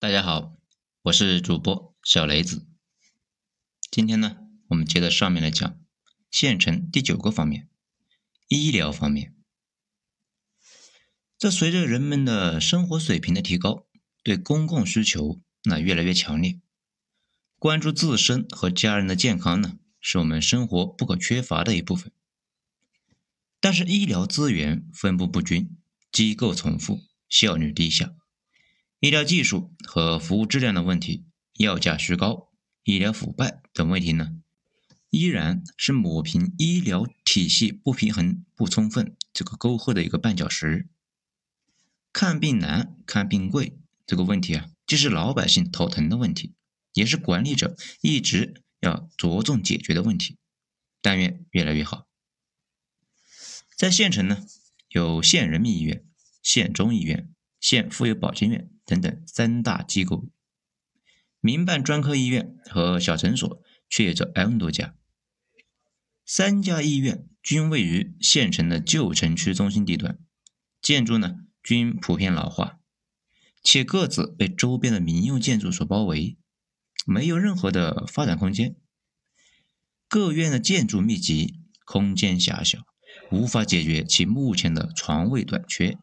[0.00, 0.56] 大家好，
[1.02, 2.64] 我是主播小雷子。
[3.90, 4.36] 今天呢，
[4.68, 5.76] 我们接着上面来讲
[6.30, 7.68] 县城第九个方面——
[8.46, 9.34] 医疗方面。
[11.36, 13.88] 这随着人们的生活水平的提高，
[14.22, 16.60] 对公共需求那越来越强烈，
[17.58, 22.12] 关注自身和家人的健康呢，是我们生活不可缺乏的一部分。
[23.58, 25.76] 但是医疗资源分布不均，
[26.12, 28.14] 机构重复，效率低下，
[29.00, 32.48] 医疗技术和服务质量的问题，药价虚高，
[32.82, 34.40] 医疗腐败等问题呢，
[35.10, 40.88] 依然是抹平医疗体系不平衡不充分这个沟壑的一个绊脚石。
[42.12, 46.54] 看病难、看病贵这个问题啊，既是老百姓头疼的问题，
[46.92, 50.38] 也是管理者一直要着重解决的问题。
[51.00, 52.08] 但愿越来越好。
[53.76, 54.44] 在县城呢，
[54.88, 56.04] 有县人民医院、
[56.42, 57.32] 县中医院、
[57.68, 60.26] 县妇幼保健院等等三大机构，
[61.38, 64.94] 民办专科医院和小诊所却有着 N 多家。
[66.24, 70.18] 三家医院均位于县城的旧城区中心地段，
[70.80, 72.78] 建筑呢均普遍老化，
[73.62, 76.38] 且各自被周边的民用建筑所包围，
[77.04, 78.76] 没有任何的发展空间。
[80.08, 82.78] 各院的建筑密集，空间狭小。
[83.30, 85.98] 无法解决其目前的床位短缺、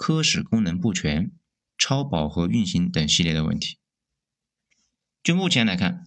[0.00, 1.30] 科室功能不全、
[1.76, 3.76] 超饱和运行等系列的问题。
[5.22, 6.06] 就目前来看，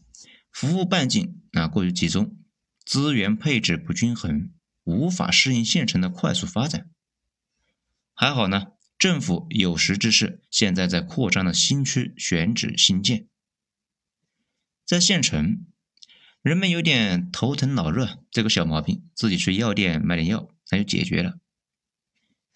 [0.51, 2.35] 服务半径啊过于集中，
[2.83, 4.51] 资源配置不均衡，
[4.83, 6.89] 无法适应县城的快速发展。
[8.15, 13.27] 还好呢，政府有识之士现在在扩张的新区选址新建，
[14.83, 15.67] 在县城。
[16.41, 21.37] 人们有点头疼脑热这个小毛病，自己去药店买点药，那就解决了。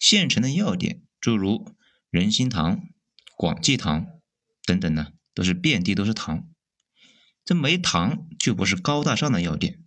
[0.00, 1.74] 县城的药店，诸如
[2.10, 2.80] 仁心堂、
[3.36, 4.06] 广济堂
[4.64, 6.48] 等等呢，都是遍地都是堂。
[7.44, 9.84] 这没堂就不是高大上的药店。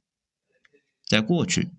[1.05, 1.71] 在过去，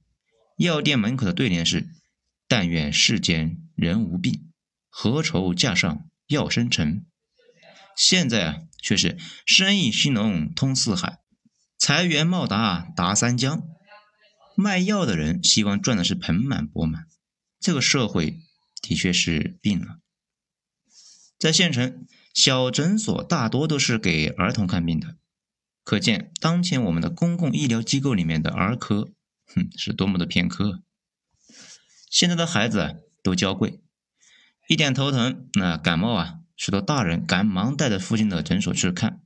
[0.57, 1.89] 药店门口的对联是
[2.47, 4.53] “但愿世间人无病，
[4.89, 7.07] 何愁架上药生尘”。
[7.97, 11.19] 现在啊，却是生意兴隆通四海。
[11.79, 13.63] 财源茂达达三江，
[14.57, 17.07] 卖药的人希望赚的是盆满钵满，
[17.59, 18.39] 这个社会
[18.83, 20.01] 的确是病了。
[21.39, 25.17] 在县城，小诊所大多都是给儿童看病的，
[25.83, 29.13] 可见当前我们的公共医疗机构里面的儿科，
[29.47, 30.83] 哼，是多么的偏科。
[32.11, 33.81] 现在的孩子都娇贵，
[34.69, 39.23] 一点头疼，那感冒啊，许多大人赶忙带着附近的诊所去看，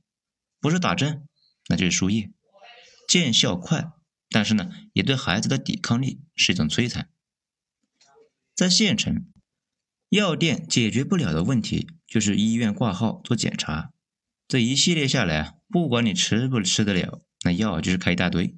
[0.59, 1.27] 不是打针，
[1.67, 2.31] 那就是输液。
[3.07, 3.91] 见效快，
[4.29, 7.09] 但是呢，也对孩子的抵抗力是一种摧残。
[8.55, 9.31] 在县城，
[10.17, 13.93] 药店解决不了的问题就是医院挂号做检查，
[14.47, 18.57] 这一系列下来啊，不管你吃不吃得了，那药就是开一大堆。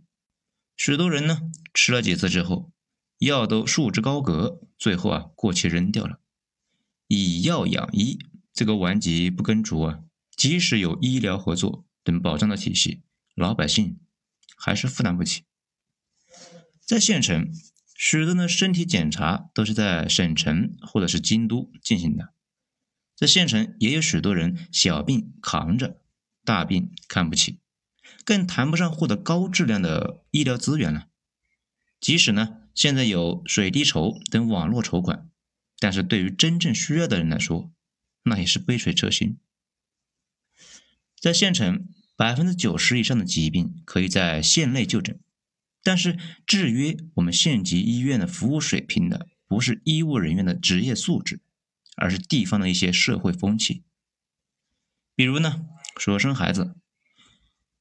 [0.77, 1.41] 许多人呢，
[1.73, 2.71] 吃了几次之后，
[3.17, 6.21] 药都束之高阁，最后啊，过期扔掉了。
[7.07, 8.17] 以药养医，
[8.53, 9.99] 这个顽疾不根除啊，
[10.37, 13.03] 即使有医疗合作等保障的体系，
[13.35, 13.99] 老百姓。
[14.61, 15.43] 还是负担不起。
[16.85, 17.49] 在县城，
[18.01, 22.33] 许多的身体检查都是在省城或者是京都进行的。
[23.13, 25.99] 在县城也有许多人小病扛着，
[26.45, 27.59] 大病看不起，
[28.23, 31.09] 更谈不上获得高质量的医疗资源了。
[31.99, 35.29] 即使呢，现在有水滴筹等网络筹款，
[35.77, 37.69] 但是对于真正需要的人来说，
[38.23, 39.37] 那也是杯水车薪。
[41.19, 41.89] 在县城。
[42.15, 45.21] 百分之九十以上的疾病可以在县内就诊，
[45.83, 51.41] 但是制约我们县级医院的服务水平的，不是医务人员的职业素质，
[51.95, 53.83] 而是地方的一些社会风气。
[55.15, 55.65] 比如呢，
[55.97, 56.75] 说生孩子，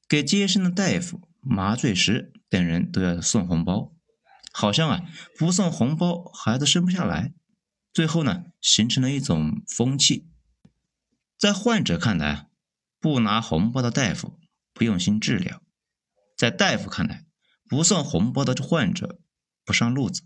[0.07, 3.93] 给接生的大夫、麻醉师等人都要送红包，
[4.51, 5.01] 好像啊
[5.37, 7.33] 不送红包孩子生不下来，
[7.93, 10.27] 最后呢形成了一种风气，
[11.37, 12.47] 在患者看来。
[13.01, 14.37] 不拿红包的大夫
[14.73, 15.63] 不用心治疗，
[16.35, 17.23] 在大夫看来，
[17.69, 19.21] 不送红包的患者
[19.63, 20.23] 不上路子。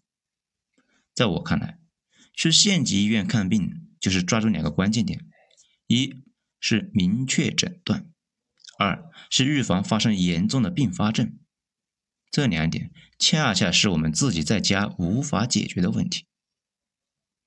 [1.13, 1.78] 在我看来，
[2.34, 5.28] 去县级医院看病就是抓住两个关键点：
[5.88, 6.24] 一
[6.60, 8.10] 是明确诊断，
[8.80, 11.38] 二是预防发生严重的并发症。
[12.31, 16.25] 这两点恰恰是我们自己在家无法解决的问题。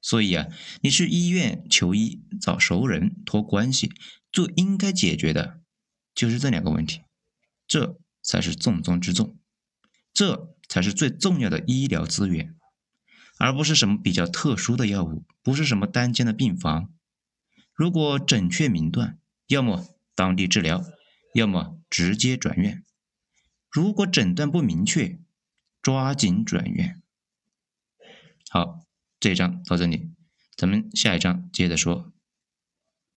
[0.00, 0.46] 所以啊，
[0.82, 3.90] 你去医院求医，找熟人托关系。
[4.30, 5.62] 最应该解决的，
[6.14, 7.00] 就是这两个问题，
[7.66, 9.38] 这才是重中之重，
[10.16, 12.56] 这才是最重要的医疗资源，
[13.38, 16.90] 而不是什么比较特殊的药物，不是什么单间的病房。
[17.74, 19.18] 如果准确明断，
[19.48, 20.82] 要么当地治疗，
[21.34, 22.82] 要么直接转院。
[23.70, 25.20] 如果诊断不明确，
[25.82, 27.02] 抓紧转院。
[28.48, 28.86] 好，
[29.20, 30.12] 这一章到这里，
[30.56, 32.10] 咱们下一章接着说。